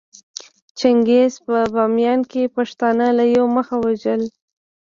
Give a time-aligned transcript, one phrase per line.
[0.79, 4.21] چنګېز په باميان کې پښتانه له يوه مخه ووژل